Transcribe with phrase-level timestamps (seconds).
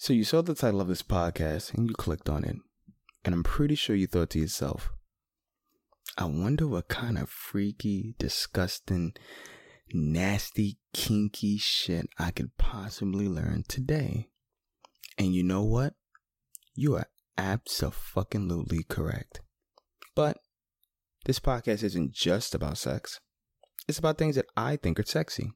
[0.00, 2.54] So you saw the title of this podcast and you clicked on it.
[3.24, 4.92] And I'm pretty sure you thought to yourself,
[6.16, 9.14] I wonder what kind of freaky, disgusting,
[9.92, 14.28] nasty, kinky shit I could possibly learn today.
[15.18, 15.94] And you know what?
[16.74, 19.40] You are absolutely correct.
[20.14, 20.38] But
[21.24, 23.18] this podcast isn't just about sex.
[23.88, 25.50] It's about things that I think are sexy.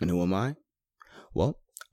[0.00, 0.54] And who am I?
[1.34, 1.58] Well,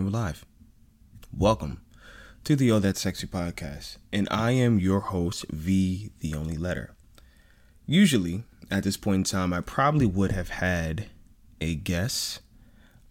[0.00, 0.46] And we're live.
[1.30, 1.82] Welcome
[2.44, 3.98] to the Oh That Sexy podcast.
[4.10, 6.94] And I am your host, V, the only letter.
[7.84, 11.10] Usually, at this point in time, I probably would have had
[11.60, 12.40] a guest,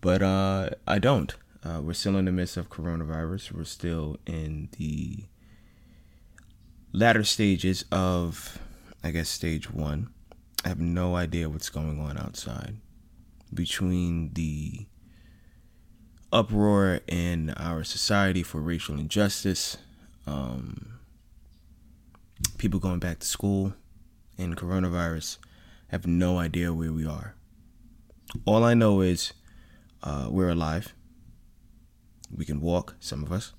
[0.02, 1.36] but uh, I don't.
[1.64, 3.52] Uh, we're still in the midst of coronavirus.
[3.52, 5.26] We're still in the
[6.92, 8.58] latter stages of,
[9.04, 10.10] I guess, stage one.
[10.66, 12.78] I have no idea what's going on outside
[13.54, 14.88] between the
[16.32, 19.78] uproar in our society for racial injustice,
[20.28, 21.00] um,
[22.58, 23.74] people going back to school,
[24.38, 25.38] and coronavirus.
[25.88, 27.36] Have no idea where we are.
[28.46, 29.34] All I know is
[30.04, 30.94] uh, we're alive.
[32.36, 33.54] We can walk, some of us.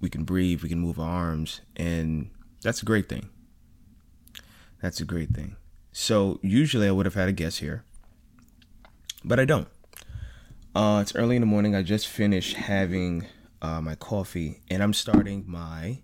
[0.00, 2.30] We can breathe, we can move our arms, and
[2.62, 3.30] that's a great thing.
[4.82, 5.56] That's a great thing.
[5.90, 7.82] So, usually I would have had a guest here,
[9.24, 9.66] but I don't.
[10.78, 11.74] Uh, it's early in the morning.
[11.74, 13.26] I just finished having
[13.60, 16.02] uh, my coffee, and I'm starting my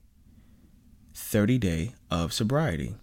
[1.14, 2.96] 30 day of sobriety.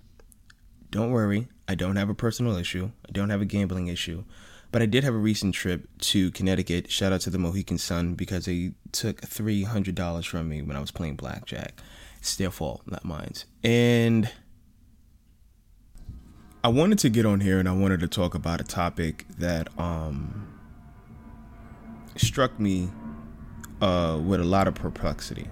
[0.90, 2.92] Don't worry, I don't have a personal issue.
[3.08, 4.26] I don't have a gambling issue.
[4.74, 6.92] But I did have a recent trip to Connecticut.
[6.92, 10.92] Shout out to the Mohegan Sun because they took $300 from me when I was
[10.92, 11.82] playing blackjack.
[12.20, 13.32] It's their fault, not mine.
[13.64, 14.30] And
[16.66, 19.70] I wanted to get on here and I wanted to talk about a topic that
[19.80, 20.52] um
[22.22, 22.90] struck me
[23.82, 25.48] uh with a lot of perplexity.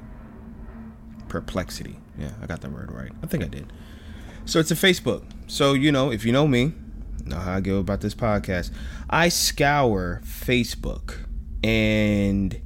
[1.27, 1.97] Perplexity.
[2.17, 3.11] Yeah, I got that word right.
[3.23, 3.71] I think I did.
[4.45, 5.23] So it's a Facebook.
[5.47, 6.73] So you know, if you know me,
[7.25, 8.71] know how I go about this podcast.
[9.09, 11.19] I scour Facebook
[11.63, 12.59] and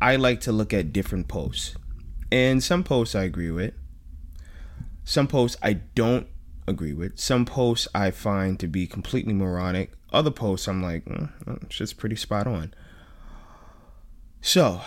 [0.00, 1.74] I like to look at different posts.
[2.30, 3.74] And some posts I agree with.
[5.04, 6.26] Some posts I don't
[6.66, 7.18] agree with.
[7.18, 9.92] Some posts I find to be completely moronic.
[10.12, 12.74] Other posts I'm like, mm, mm, shit's pretty spot on.
[14.40, 14.80] So,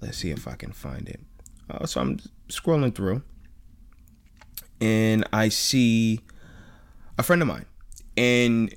[0.00, 1.20] let's see if I can find it.
[1.68, 2.18] Uh, so I'm
[2.48, 3.22] scrolling through,
[4.80, 6.20] and I see
[7.18, 7.66] a friend of mine,
[8.16, 8.74] and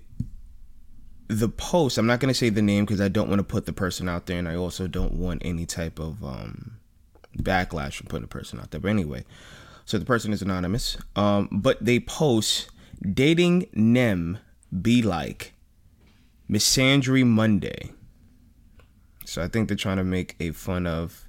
[1.28, 1.98] the post.
[1.98, 4.26] I'm not gonna say the name because I don't want to put the person out
[4.26, 6.78] there, and I also don't want any type of um,
[7.38, 8.82] backlash from putting the person out there.
[8.82, 9.26] But anyway,
[9.86, 10.98] so the person is anonymous.
[11.16, 12.70] Um, but they post
[13.02, 14.40] dating Nem
[14.82, 15.54] be like
[16.50, 17.92] misandry Monday.
[19.34, 21.28] So I think they're trying to make a fun of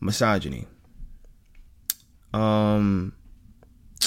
[0.00, 0.66] misogyny.
[2.34, 3.14] Um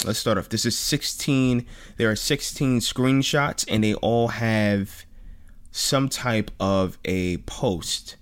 [0.05, 0.49] let's start off.
[0.49, 1.65] This is 16
[1.97, 5.05] there are 16 screenshots and they all have
[5.71, 8.17] some type of a post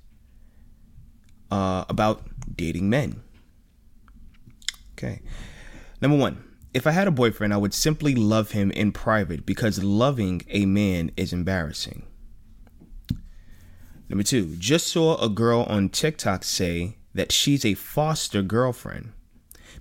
[1.51, 2.23] uh, about
[2.55, 3.21] dating men.
[4.93, 5.21] Okay.
[6.01, 6.41] Number 1.
[6.73, 10.65] If I had a boyfriend, I would simply love him in private because loving a
[10.65, 12.03] man is embarrassing.
[14.09, 19.11] Number two, just saw a girl on TikTok say that she's a foster girlfriend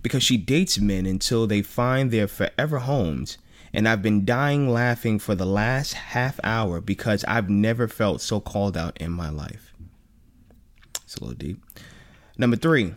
[0.03, 3.39] because she dates men until they find their forever homes.
[3.73, 8.41] And I've been dying laughing for the last half hour because I've never felt so
[8.41, 9.75] called out in my life.
[11.05, 11.63] It's a little deep.
[12.39, 12.95] Number three,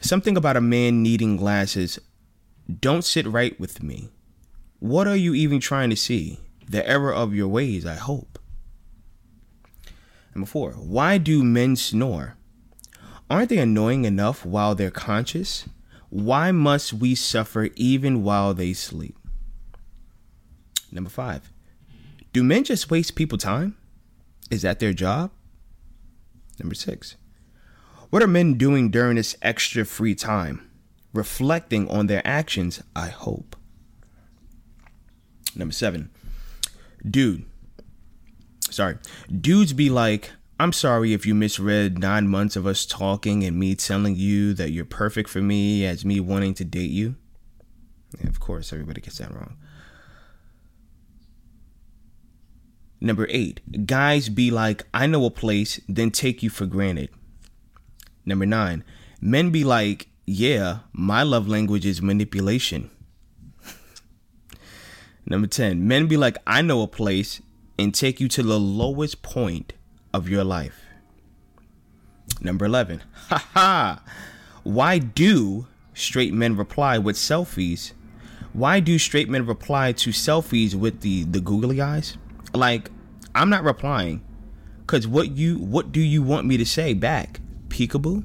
[0.00, 1.98] something about a man needing glasses
[2.80, 4.10] don't sit right with me.
[4.80, 6.40] What are you even trying to see?
[6.68, 8.38] The error of your ways, I hope.
[10.34, 12.36] Number four, why do men snore?
[13.28, 15.68] Aren't they annoying enough while they're conscious?
[16.10, 19.16] Why must we suffer even while they sleep?
[20.90, 21.50] Number five,
[22.32, 23.76] do men just waste people time?
[24.50, 25.30] Is that their job?
[26.58, 27.16] Number six,
[28.10, 30.68] what are men doing during this extra free time?
[31.14, 33.56] Reflecting on their actions, I hope.
[35.54, 36.10] Number seven,
[37.08, 37.44] dude,
[38.72, 38.98] sorry,
[39.40, 43.74] dudes be like, I'm sorry if you misread nine months of us talking and me
[43.74, 47.16] telling you that you're perfect for me as me wanting to date you.
[48.20, 49.56] Yeah, of course, everybody gets that wrong.
[53.00, 57.10] Number eight, guys be like, I know a place, then take you for granted.
[58.24, 58.84] Number nine,
[59.20, 62.90] men be like, yeah, my love language is manipulation.
[65.26, 67.40] Number 10, men be like, I know a place
[67.82, 69.72] and take you to the lowest point
[70.14, 70.84] of your life.
[72.40, 74.02] Number 11, ha ha.
[74.62, 77.92] Why do straight men reply with selfies?
[78.52, 82.16] Why do straight men reply to selfies with the, the googly eyes?
[82.54, 82.90] Like,
[83.34, 84.22] I'm not replying.
[84.86, 87.40] Cause what you what do you want me to say back?
[87.68, 88.24] Peekaboo?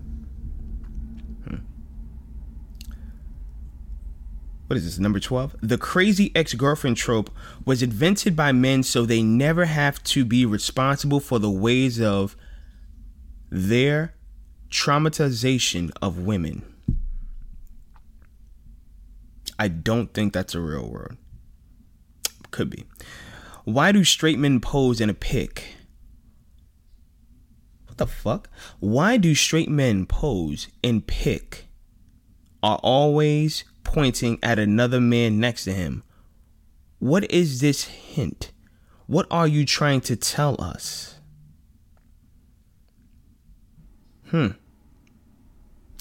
[4.67, 7.29] What is this number 12 the crazy ex-girlfriend trope
[7.65, 12.35] was invented by men so they never have to be responsible for the ways of
[13.49, 14.13] their
[14.69, 16.63] traumatization of women.
[19.59, 21.17] I don't think that's a real word.
[22.51, 22.85] Could be.
[23.63, 25.75] Why do straight men pose in a pic?
[27.87, 28.49] What the fuck?
[28.79, 31.65] Why do straight men pose in pic?
[32.61, 36.03] Are always pointing at another man next to him.
[36.99, 38.51] What is this hint?
[39.07, 41.15] What are you trying to tell us?
[44.29, 44.49] Hmm.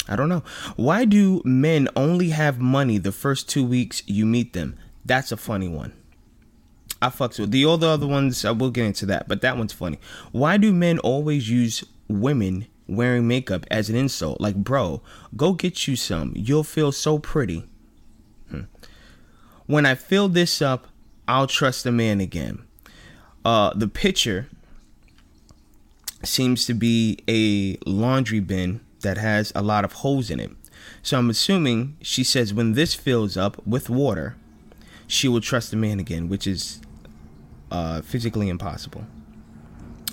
[0.08, 0.42] I don't know.
[0.74, 4.76] Why do men only have money the first two weeks you meet them?
[5.04, 5.92] That's a funny one.
[7.00, 8.44] I fucks with the all the other ones.
[8.44, 9.98] I will get into that, but that one's funny.
[10.32, 14.40] Why do men always use women wearing makeup as an insult?
[14.40, 15.02] Like, bro,
[15.36, 16.32] go get you some.
[16.34, 17.68] You'll feel so pretty.
[19.66, 20.86] When I fill this up,
[21.26, 22.64] I'll trust the man again.
[23.44, 24.48] Uh, the picture
[26.22, 30.50] seems to be a laundry bin that has a lot of holes in it.
[31.02, 34.36] So I'm assuming she says when this fills up with water,
[35.06, 36.80] she will trust the man again, which is
[37.70, 39.04] uh, physically impossible.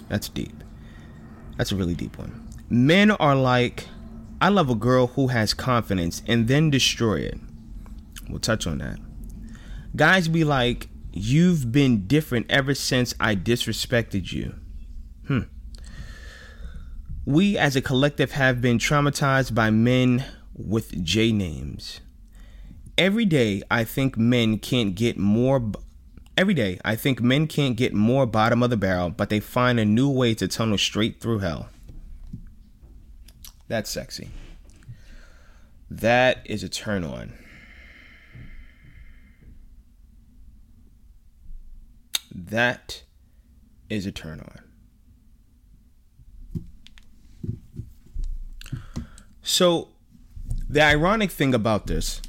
[0.09, 0.63] That's deep.
[1.57, 2.47] That's a really deep one.
[2.69, 3.87] Men are like,
[4.41, 7.39] I love a girl who has confidence and then destroy it.
[8.29, 8.99] We'll touch on that.
[9.95, 14.55] Guys be like, You've been different ever since I disrespected you.
[15.27, 15.41] Hmm.
[17.23, 20.25] We as a collective have been traumatized by men
[20.55, 22.01] with J names.
[22.97, 25.71] Every day I think men can't get more
[26.35, 29.79] Every day I think men can't get more bottom of the barrel, but they find
[29.79, 31.69] a new way to tunnel straight through hell.
[33.67, 34.31] That's sexy.
[35.91, 37.33] That is a turn on.
[42.49, 43.03] That
[43.89, 44.59] is a turn on.
[49.41, 49.89] So,
[50.69, 52.21] the ironic thing about this,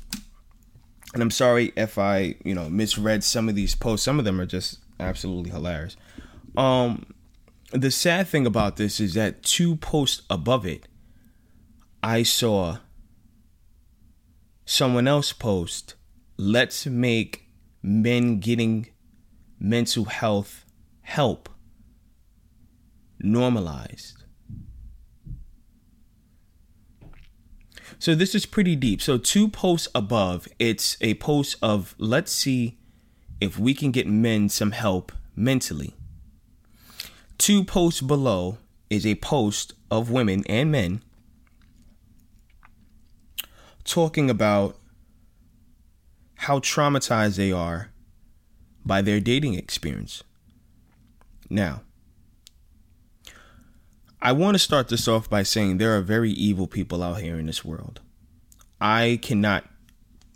[1.13, 4.05] and I'm sorry if I, you know, misread some of these posts.
[4.05, 5.97] Some of them are just absolutely hilarious.
[6.57, 7.07] Um,
[7.73, 10.87] the sad thing about this is that two posts above it,
[12.03, 12.79] I saw
[14.65, 15.95] someone else post,
[16.37, 17.49] "Let's make
[17.83, 18.89] men getting
[19.65, 20.67] mental health
[21.01, 21.49] help
[23.19, 24.23] normalized.
[27.99, 29.01] So this is pretty deep.
[29.01, 32.77] So two posts above, it's a post of let's see
[33.41, 35.95] if we can get men some help mentally.
[37.39, 38.59] Two posts below
[38.91, 41.03] is a post of women and men
[43.85, 44.77] talking about
[46.35, 47.91] how traumatized they are
[48.85, 50.23] by their dating experience.
[51.51, 51.83] Now,
[54.21, 57.39] I want to start this off by saying there are very evil people out here
[57.39, 58.01] in this world.
[58.81, 59.65] I cannot,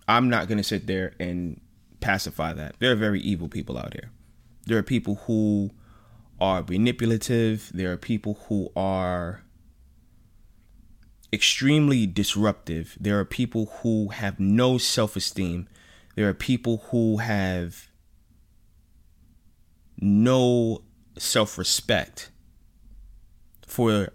[0.07, 1.61] I'm not going to sit there and
[2.01, 2.77] pacify that.
[2.79, 4.11] There are very evil people out here.
[4.67, 5.71] There are people who
[6.41, 9.43] are manipulative, there are people who are
[11.33, 15.67] extremely disruptive, there are people who have no self esteem,
[16.15, 17.88] There are people who have
[20.01, 20.83] no
[21.19, 22.31] self respect
[23.67, 24.13] for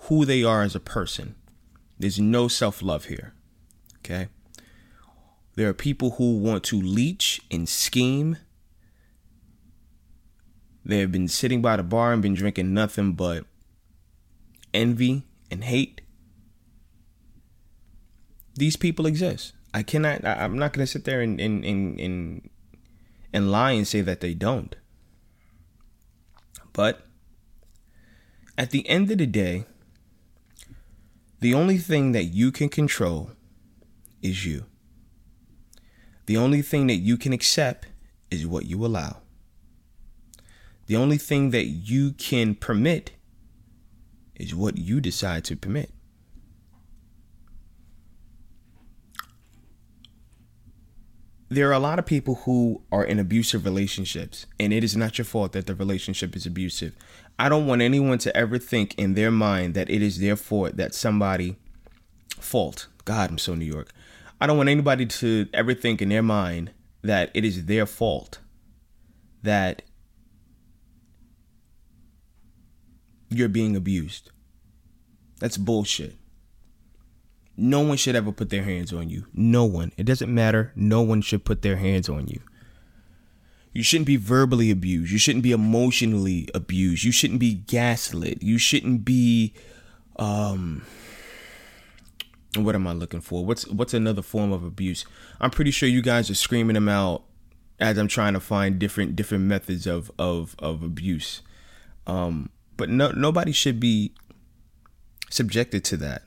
[0.00, 1.34] who they are as a person.
[1.98, 3.34] There's no self love here.
[3.98, 4.28] Okay?
[5.56, 8.36] There are people who want to leech and scheme.
[10.84, 13.44] They have been sitting by the bar and been drinking nothing but
[14.72, 16.02] envy and hate.
[18.54, 19.52] These people exist.
[19.74, 20.24] I cannot.
[20.24, 22.50] I, I'm not going to sit there and and, and and
[23.32, 24.76] and lie and say that they don't.
[26.72, 27.06] But
[28.58, 29.66] at the end of the day,
[31.40, 33.30] the only thing that you can control
[34.22, 34.66] is you.
[36.26, 37.86] The only thing that you can accept
[38.30, 39.18] is what you allow.
[40.86, 43.12] The only thing that you can permit
[44.34, 45.90] is what you decide to permit.
[51.48, 55.16] There are a lot of people who are in abusive relationships, and it is not
[55.16, 56.96] your fault that the relationship is abusive.
[57.38, 60.76] I don't want anyone to ever think in their mind that it is their fault
[60.76, 61.56] that somebody
[62.40, 62.88] fault.
[63.04, 63.92] God, I'm so New York.
[64.40, 66.72] I don't want anybody to ever think in their mind
[67.02, 68.40] that it is their fault
[69.42, 69.82] that
[73.30, 74.30] you're being abused.
[75.38, 76.16] That's bullshit.
[77.56, 79.26] No one should ever put their hands on you.
[79.32, 79.92] No one.
[79.96, 80.72] It doesn't matter.
[80.76, 82.40] No one should put their hands on you.
[83.72, 85.12] You shouldn't be verbally abused.
[85.12, 87.04] You shouldn't be emotionally abused.
[87.04, 88.42] You shouldn't be gaslit.
[88.42, 89.52] You shouldn't be
[90.18, 90.82] um
[92.56, 93.44] what am I looking for?
[93.44, 95.04] What's what's another form of abuse?
[95.40, 97.24] I'm pretty sure you guys are screaming them out
[97.78, 101.42] as I'm trying to find different different methods of of of abuse.
[102.06, 104.12] Um, but no nobody should be
[105.28, 106.22] subjected to that.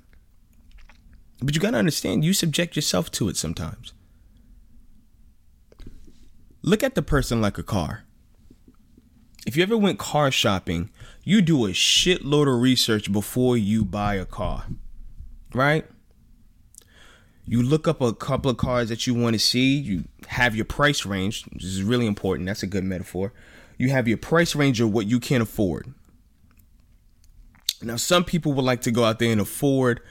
[1.42, 3.94] But you got to understand, you subject yourself to it sometimes.
[6.62, 8.04] Look at the person like a car.
[9.48, 10.90] If you ever went car shopping,
[11.24, 14.66] you do a shitload of research before you buy a car,
[15.54, 15.86] right?
[17.46, 19.76] You look up a couple of cars that you want to see.
[19.76, 22.46] You have your price range, which is really important.
[22.46, 23.34] That's a good metaphor.
[23.78, 25.94] You have your price range of what you can afford.
[27.82, 30.02] Now, some people would like to go out there and afford,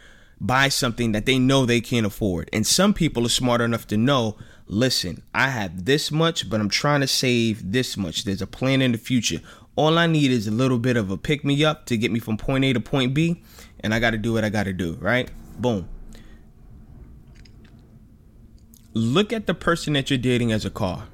[0.40, 2.48] buy something that they know they can't afford.
[2.52, 4.36] And some people are smart enough to know
[4.68, 8.24] listen, I have this much, but I'm trying to save this much.
[8.24, 9.40] There's a plan in the future.
[9.76, 12.18] All I need is a little bit of a pick me up to get me
[12.18, 13.42] from point A to point B,
[13.80, 15.30] and I got to do what I got to do, right?
[15.58, 15.88] Boom.
[18.94, 21.06] Look at the person that you're dating as a car.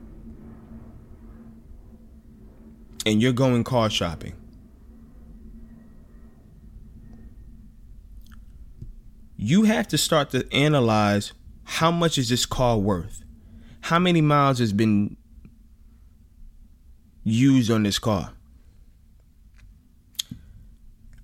[3.07, 4.35] And you're going car shopping.
[9.44, 11.34] You have to start to analyze
[11.64, 13.22] how much is this car worth?
[13.82, 15.18] How many miles has been
[17.24, 18.32] used on this car?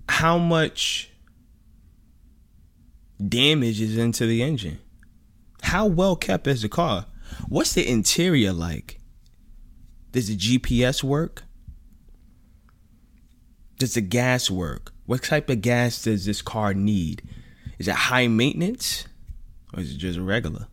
[0.07, 1.09] How much
[3.27, 4.77] damage is into the engine?
[5.63, 7.07] How well kept is the car?
[7.49, 8.99] What's the interior like?
[10.11, 11.45] Does the GPS work?
[13.79, 14.93] Does the gas work?
[15.07, 17.27] What type of gas does this car need?
[17.81, 19.07] Is it high maintenance
[19.73, 20.67] or is it just regular?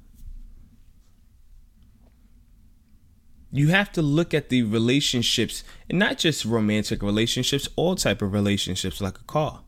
[3.51, 8.35] You have to look at the relationships and not just romantic relationships, all type of
[8.35, 9.63] relationships like a car.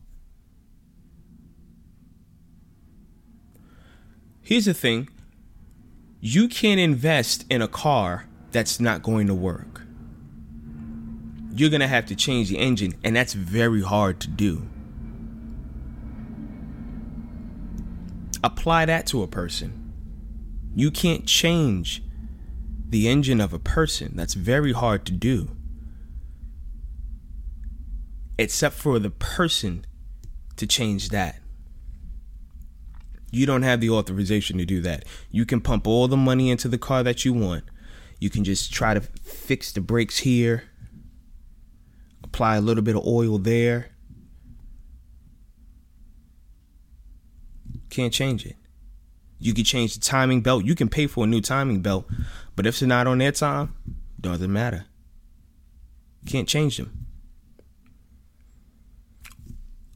[4.43, 5.09] Here's the thing
[6.19, 9.81] you can't invest in a car that's not going to work.
[11.55, 14.67] You're going to have to change the engine, and that's very hard to do.
[18.43, 19.93] Apply that to a person.
[20.75, 22.03] You can't change
[22.87, 24.13] the engine of a person.
[24.15, 25.55] That's very hard to do.
[28.37, 29.85] Except for the person
[30.55, 31.39] to change that.
[33.31, 35.05] You don't have the authorization to do that.
[35.29, 37.63] You can pump all the money into the car that you want.
[38.19, 40.65] You can just try to fix the brakes here,
[42.23, 43.91] apply a little bit of oil there.
[47.91, 48.55] Can't change it.
[49.37, 50.65] You can change the timing belt.
[50.65, 52.07] You can pay for a new timing belt,
[52.55, 53.75] but if it's not on their time,
[54.19, 54.85] doesn't matter.
[56.25, 57.05] Can't change them.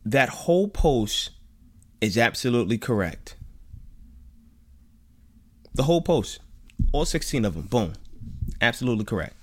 [0.04, 1.32] That whole post
[2.02, 3.38] is absolutely correct.
[5.74, 6.40] The whole post,
[6.92, 7.94] all 16 of them, boom,
[8.62, 9.36] absolutely correct.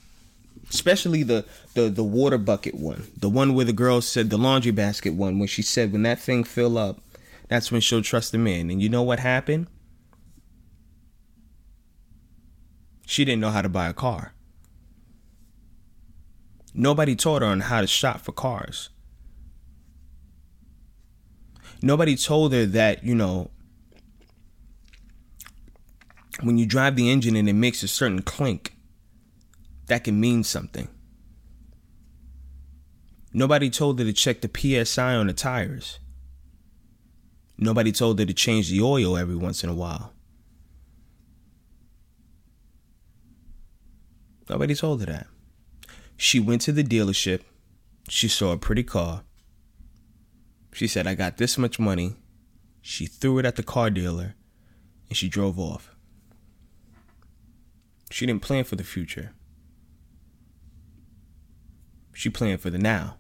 [0.71, 1.45] Especially the
[1.75, 5.39] the the water bucket one, the one where the girl said the laundry basket one,
[5.39, 7.02] when she said when that thing fill up,
[7.53, 8.71] that's when she'll trust the man.
[8.71, 9.67] And you know what happened?
[13.13, 14.33] she didn't know how to buy a car.
[16.75, 18.89] Nobody taught her on how to shop for cars.
[21.83, 23.51] Nobody told her that, you know,
[26.41, 28.75] when you drive the engine and it makes a certain clink,
[29.89, 30.89] that can mean something.
[33.35, 35.99] Nobody told her to check the PSI on the tires.
[37.59, 40.13] Nobody told her to change the oil every once in a while.
[44.49, 45.27] Nobody told her that.
[46.17, 47.41] She went to the dealership.
[48.09, 49.23] She saw a pretty car.
[50.73, 52.17] She said, I got this much money.
[52.81, 54.35] She threw it at the car dealer
[55.09, 55.95] and she drove off.
[58.11, 59.33] She didn't plan for the future.
[62.13, 63.17] She planned for the now.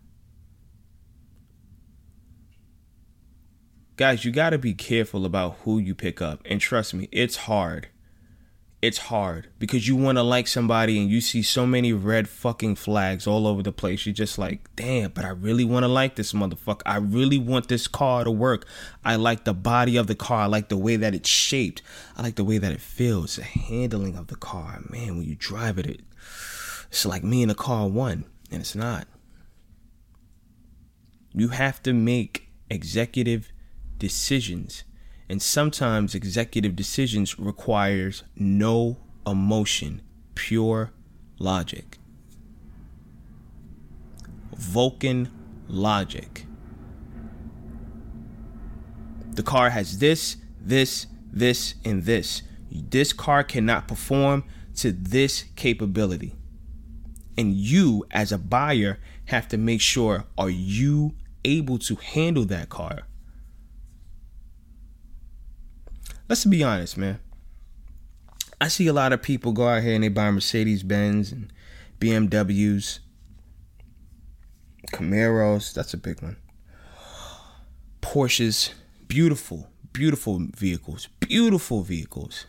[3.97, 6.41] Guys, you got to be careful about who you pick up.
[6.45, 7.89] And trust me, it's hard
[8.83, 12.75] it's hard because you want to like somebody and you see so many red fucking
[12.75, 14.05] flags all over the place.
[14.05, 16.83] You're just like, damn, but I really want to like this motherfucker.
[16.85, 18.67] I really want this car to work.
[19.05, 20.41] I like the body of the car.
[20.41, 21.81] I like the way that it's shaped.
[22.17, 23.37] I like the way that it feels.
[23.37, 24.81] The handling of the car.
[24.89, 26.01] Man, when you drive it, it
[26.89, 29.07] it's like me in a car one, and it's not.
[31.33, 33.52] You have to make executive
[34.03, 34.83] decisions
[35.29, 40.03] and sometimes executive decisions requires no emotion,
[40.35, 40.91] pure
[41.39, 41.99] logic.
[44.57, 45.31] Vulcan
[45.69, 46.47] logic.
[49.31, 52.43] The car has this, this, this, and this.
[52.73, 54.43] This car cannot perform
[54.79, 56.35] to this capability.
[57.39, 62.69] And you, as a buyer, have to make sure are you able to handle that
[62.69, 63.07] car?
[66.29, 67.19] Let's be honest, man.
[68.61, 71.53] I see a lot of people go out here and they buy Mercedes Benz and
[71.99, 73.01] BMWs,
[74.93, 75.75] Camaros.
[75.75, 76.37] That's a big one.
[78.01, 78.73] Porsches,
[79.09, 82.47] beautiful, beautiful vehicles, beautiful vehicles.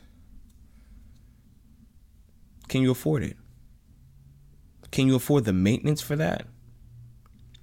[2.67, 3.38] Can you afford it?
[4.91, 6.45] Can you afford the maintenance for that?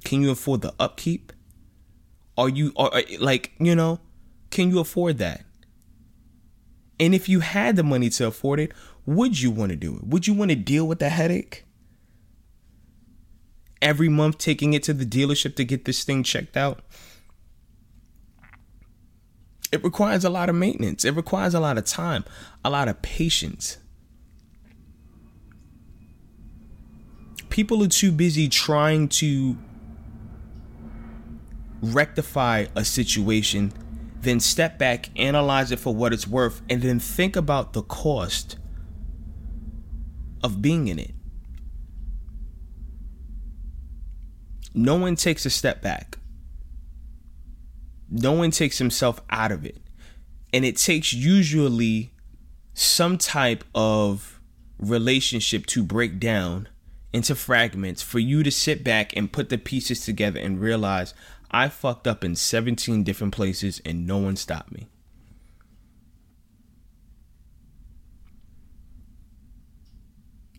[0.05, 1.33] Can you afford the upkeep?
[2.37, 4.01] Are you are like, you know,
[4.51, 5.45] can you afford that?
[7.01, 8.73] And if you had the money to afford it,
[9.07, 10.07] would you want to do it?
[10.07, 11.65] Would you want to deal with the headache?
[13.81, 16.83] Every month taking it to the dealership to get this thing checked out?
[19.73, 21.07] It requires a lot of maintenance.
[21.07, 22.25] It requires a lot of time,
[22.63, 23.79] a lot of patience.
[27.49, 29.57] People are too busy trying to
[31.81, 33.73] rectify a situation
[34.21, 38.57] then step back, analyze it for what it's worth, and then think about the cost
[40.43, 41.15] of being in it.
[44.75, 46.19] No one takes a step back.
[48.11, 49.79] No one takes himself out of it.
[50.53, 52.13] And it takes usually
[52.75, 54.41] some type of
[54.79, 56.69] relationship to break down
[57.13, 61.13] into fragments for you to sit back and put the pieces together and realize
[61.51, 64.89] I fucked up in 17 different places and no one stopped me.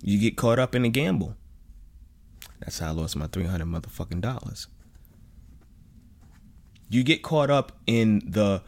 [0.04, 1.36] You get caught up in a gamble.
[2.60, 4.68] That's how I lost my 300 motherfucking dollars.
[6.90, 8.62] You get caught up in the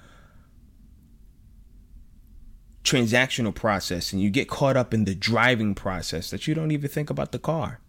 [2.84, 6.90] transactional process and you get caught up in the driving process that you don't even
[6.90, 7.80] think about the car.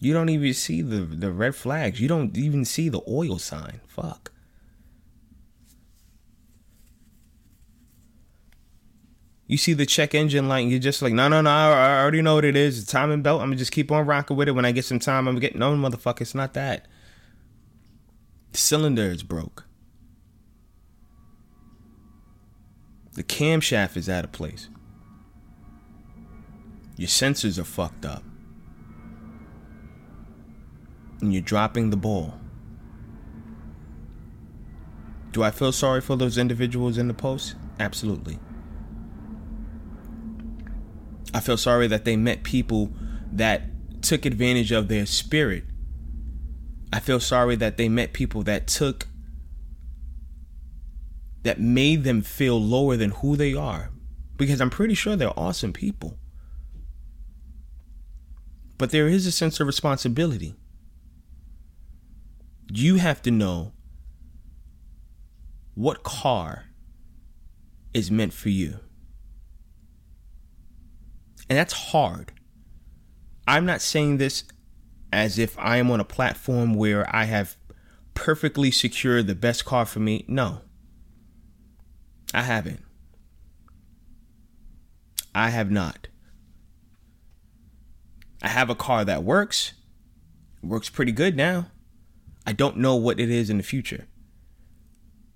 [0.00, 2.00] You don't even see the the red flags.
[2.00, 3.80] You don't even see the oil sign.
[3.86, 4.32] Fuck.
[9.48, 12.20] You see the check engine light, and you're just like, no, no, no, I already
[12.20, 12.84] know what it is.
[12.84, 13.40] The timing belt.
[13.40, 14.52] I'm gonna just keep on rocking with it.
[14.52, 16.20] When I get some time, I'm gonna get no motherfucker.
[16.20, 16.86] It's not that.
[18.52, 19.64] The cylinder is broke.
[23.14, 24.68] The camshaft is out of place.
[26.96, 28.22] Your sensors are fucked up
[31.20, 32.34] and you're dropping the ball.
[35.32, 37.54] Do I feel sorry for those individuals in the post?
[37.78, 38.38] Absolutely.
[41.34, 42.90] I feel sorry that they met people
[43.32, 43.62] that
[44.02, 45.64] took advantage of their spirit.
[46.92, 49.06] I feel sorry that they met people that took
[51.42, 53.90] that made them feel lower than who they are
[54.36, 56.18] because I'm pretty sure they're awesome people.
[58.76, 60.54] But there is a sense of responsibility
[62.70, 63.72] you have to know
[65.74, 66.66] what car
[67.94, 68.80] is meant for you.
[71.48, 72.32] And that's hard.
[73.46, 74.44] I'm not saying this
[75.12, 77.56] as if I am on a platform where I have
[78.14, 80.24] perfectly secured the best car for me.
[80.28, 80.60] No.
[82.34, 82.82] I haven't.
[85.34, 86.08] I have not.
[88.42, 89.72] I have a car that works.
[90.62, 91.68] Works pretty good now.
[92.48, 94.06] I don't know what it is in the future.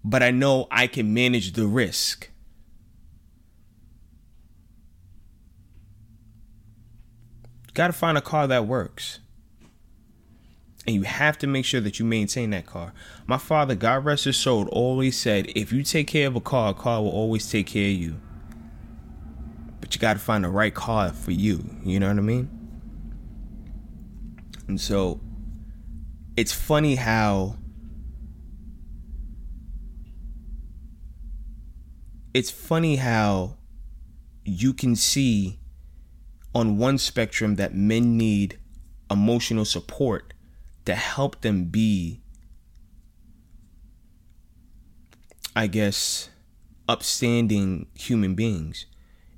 [0.02, 2.30] But I know I can manage the risk.
[7.66, 9.18] You Got to find a car that works.
[10.86, 12.94] And you have to make sure that you maintain that car.
[13.26, 16.70] My father, God rest his soul, always said, if you take care of a car,
[16.70, 18.18] a car will always take care of you.
[19.82, 21.62] But you got to find the right car for you.
[21.84, 22.48] You know what I mean?
[24.66, 25.20] And so
[26.36, 27.56] it's funny how
[32.34, 33.56] it's funny how
[34.44, 35.58] you can see
[36.54, 38.58] on one spectrum that men need
[39.10, 40.32] emotional support
[40.84, 42.22] to help them be
[45.54, 46.30] I guess
[46.88, 48.86] upstanding human beings.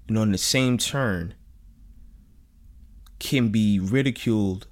[0.06, 1.34] And on the same turn
[3.18, 4.66] can be ridiculed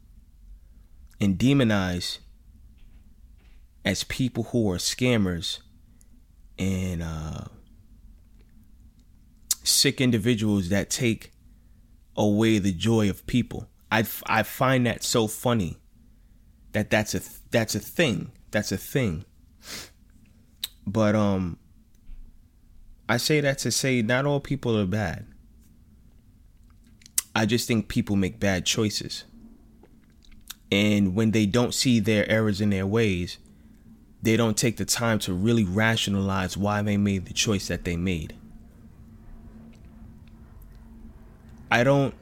[1.23, 2.19] and demonized
[3.85, 5.61] as people who are scammers
[6.59, 7.45] and uh,
[9.63, 11.31] sick individuals that take
[12.17, 13.69] away the joy of people.
[13.91, 15.79] I, I find that so funny
[16.73, 18.33] that that's a that's a thing.
[18.51, 19.25] That's a thing.
[20.87, 21.59] But um
[23.09, 25.27] I say that to say not all people are bad.
[27.37, 29.25] I just think people make bad choices.
[30.73, 33.37] And when they don't see their errors in their ways,
[34.23, 37.95] they don't take the time to really rationalize why they made the choice that they
[37.95, 38.35] made.
[41.71, 42.15] I don't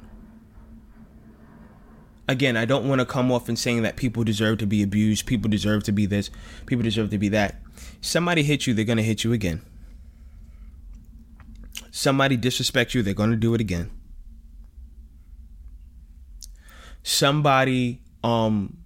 [2.27, 5.27] again, I don't want to come off and saying that people deserve to be abused,
[5.27, 6.29] people deserve to be this,
[6.67, 7.55] people deserve to be that.
[8.01, 9.63] Somebody hit you, they're going to hit you again.
[11.93, 13.93] Somebody disrespect you, they're going to do it again.
[17.05, 18.79] Somebody um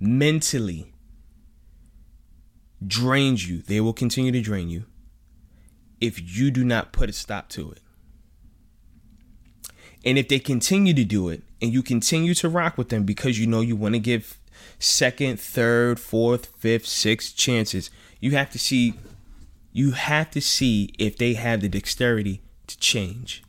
[0.00, 0.92] mentally
[2.84, 4.84] drains you, they will continue to drain you
[6.00, 7.80] if you do not put a stop to it.
[10.04, 13.38] And if they continue to do it and you continue to rock with them because
[13.38, 14.40] you know you want to give
[14.80, 17.88] second, third, fourth, fifth, sixth chances,
[18.20, 18.94] you have to see
[19.72, 23.42] you have to see if they have the dexterity to change.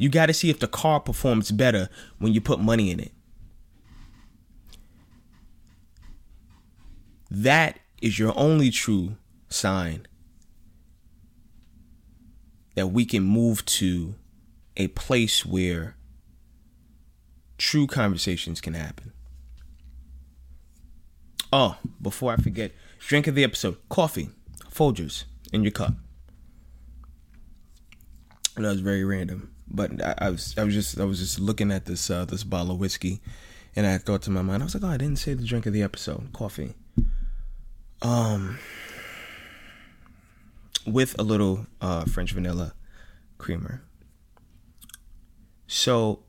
[0.00, 3.12] You got to see if the car performs better when you put money in it.
[7.30, 9.16] That is your only true
[9.50, 10.06] sign
[12.76, 14.14] that we can move to
[14.74, 15.96] a place where
[17.58, 19.12] true conversations can happen.
[21.52, 24.30] Oh, before I forget, drink of the episode coffee,
[24.72, 25.92] Folgers in your cup.
[28.56, 31.70] That was very random, but I, I, was I was just I was just looking
[31.70, 33.20] at this uh, this bottle of whiskey,
[33.76, 35.66] and I thought to my mind, I was like, oh, I didn't say the drink
[35.66, 36.74] of the episode, coffee.
[38.02, 38.58] Um,
[40.86, 42.74] with a little uh, French vanilla
[43.38, 43.82] creamer.
[45.66, 46.24] So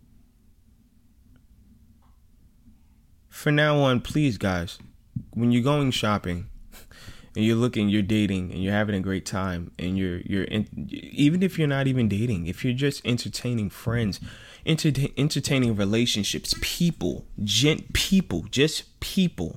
[3.29, 4.77] for now on, please, guys,
[5.31, 6.47] when you're going shopping
[7.35, 10.67] and you're looking, you're dating, and you're having a great time, and you're you're in,
[10.91, 14.19] even if you're not even dating, if you're just entertaining friends,
[14.65, 19.55] enter- entertaining relationships, people, gent, people, just people.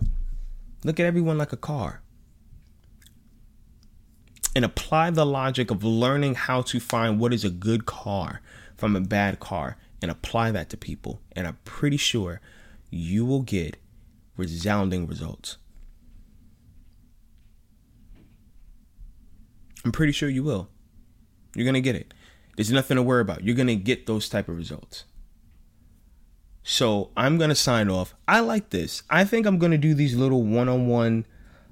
[0.85, 2.03] Look at everyone like a car.
[4.57, 8.41] And apply the logic of learning how to find what is a good car
[8.77, 11.21] from a bad car and apply that to people.
[11.33, 12.41] And I'm pretty sure
[12.91, 13.79] you will get
[14.37, 15.57] resounding results.
[19.85, 20.69] I'm pretty sure you will.
[21.55, 22.15] You're going to get it.
[22.57, 23.45] There's nothing to worry about.
[23.45, 25.05] You're going to get those type of results.
[26.63, 28.15] So I'm going to sign off.
[28.27, 29.03] I like this.
[29.11, 31.27] I think I'm going to do these little one-on-one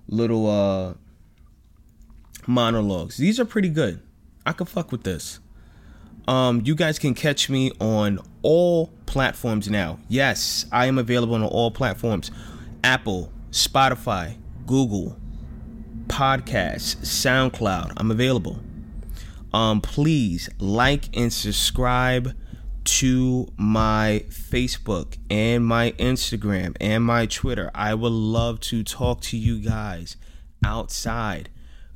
[0.09, 0.95] little uh
[2.47, 3.17] monologues.
[3.17, 4.03] These are pretty good.
[4.45, 5.39] I could fuck with this.
[6.29, 9.99] Um, you guys can catch me on all platforms now.
[10.09, 12.31] Yes, I am available on all platforms
[12.85, 15.17] Apple, Spotify, Google,
[16.13, 17.95] Podcasts, SoundCloud.
[17.97, 18.61] I'm available.
[19.55, 22.35] Um, please like and subscribe
[22.85, 27.71] to my Facebook and my Instagram and my Twitter.
[27.75, 30.19] I would love to talk to you guys
[30.63, 31.49] outside.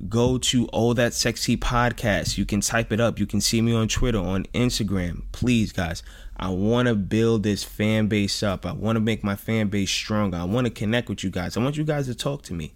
[0.09, 2.37] go to Oh That Sexy Podcast.
[2.38, 3.18] You can type it up.
[3.18, 5.22] You can see me on Twitter, on Instagram.
[5.33, 6.02] Please, guys,
[6.37, 8.66] I want to build this fan base up.
[8.66, 10.37] I want to make my fan base stronger.
[10.38, 11.57] I want to connect with you guys.
[11.57, 12.74] I want you guys to talk to me.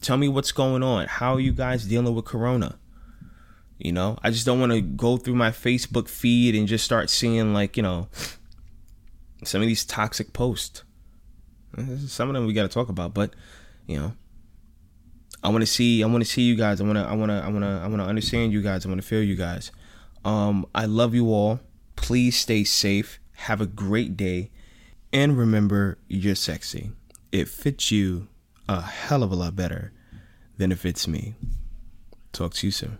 [0.00, 1.06] Tell me what's going on.
[1.06, 2.78] How are you guys dealing with Corona?
[3.78, 7.10] You know, I just don't want to go through my Facebook feed and just start
[7.10, 8.08] seeing, like, you know,
[9.44, 10.82] some of these toxic posts.
[12.06, 13.34] Some of them we got to talk about, but,
[13.86, 14.14] you know,
[15.42, 16.80] I want to see I want to see you guys.
[16.80, 18.84] I want to I want to I want to I want to understand you guys.
[18.84, 19.70] I want to feel you guys.
[20.24, 21.60] Um I love you all.
[21.96, 23.20] Please stay safe.
[23.34, 24.50] Have a great day.
[25.12, 26.90] And remember, you're sexy.
[27.30, 28.28] It fits you
[28.68, 29.92] a hell of a lot better
[30.58, 31.34] than if it's me.
[32.32, 32.98] Talk to you soon.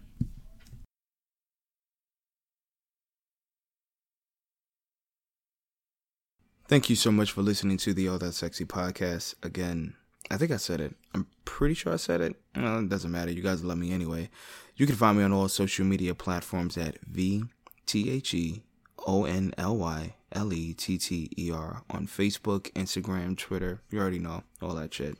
[6.66, 9.34] Thank you so much for listening to the All That Sexy podcast.
[9.42, 9.94] Again,
[10.30, 10.94] I think I said it.
[11.14, 12.36] I'm pretty sure I said it.
[12.54, 13.30] Well, it doesn't matter.
[13.30, 14.28] You guys love me anyway.
[14.76, 17.44] You can find me on all social media platforms at V
[17.86, 18.62] T H E
[19.06, 23.80] O N L Y L E T T E R on Facebook, Instagram, Twitter.
[23.90, 25.16] You already know all that shit.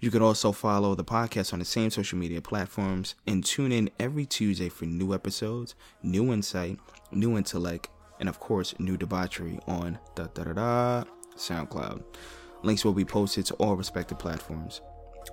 [0.00, 3.90] You can also follow the podcast on the same social media platforms and tune in
[3.98, 6.78] every Tuesday for new episodes, new insight,
[7.10, 7.88] new intellect,
[8.20, 11.04] and of course, new debauchery on da da da da
[11.36, 12.02] SoundCloud.
[12.62, 14.80] Links will be posted to all respective platforms.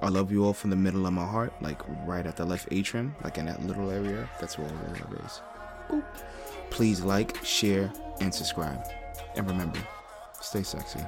[0.02, 2.70] I love you all from the middle of my heart, like right at the left
[2.72, 4.30] atrium, like in that little area.
[4.40, 5.42] That's where all it is.
[6.70, 8.80] Please like, share, and subscribe.
[9.36, 9.80] And remember,
[10.40, 11.00] stay sexy.